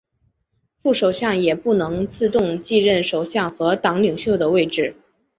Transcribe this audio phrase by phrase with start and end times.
[0.81, 4.95] 副首相也不能自动继任首相和党领袖的位置。